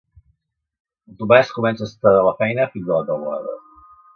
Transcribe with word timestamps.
El 1.11 1.19
Tomàs 1.19 1.51
comença 1.57 1.87
a 1.87 1.91
estar 1.91 2.15
de 2.17 2.25
la 2.29 2.35
feina 2.43 2.69
fins 2.73 2.91
a 2.91 2.99
la 2.99 3.07
teulada. 3.11 3.59